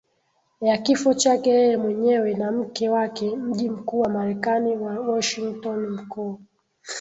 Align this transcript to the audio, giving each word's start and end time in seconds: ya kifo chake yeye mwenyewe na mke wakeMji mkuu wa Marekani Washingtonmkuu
ya 0.61 0.77
kifo 0.77 1.13
chake 1.13 1.49
yeye 1.49 1.77
mwenyewe 1.77 2.33
na 2.33 2.51
mke 2.51 2.89
wakeMji 2.89 3.69
mkuu 3.69 3.99
wa 3.99 4.09
Marekani 4.09 4.77
Washingtonmkuu 4.77 6.39